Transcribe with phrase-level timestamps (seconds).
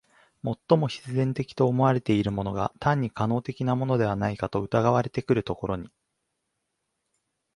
[0.43, 5.91] 最も必然的と思われているものが単に可能的なものではないかと疑われてくるところに、